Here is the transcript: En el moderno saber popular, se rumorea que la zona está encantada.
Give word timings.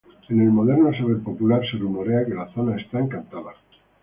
En 0.29 0.41
el 0.41 0.49
moderno 0.49 0.91
saber 0.93 1.19
popular, 1.19 1.61
se 1.69 1.77
rumorea 1.77 2.25
que 2.25 2.33
la 2.33 2.51
zona 2.53 2.75
está 2.75 2.97
encantada. 2.97 3.53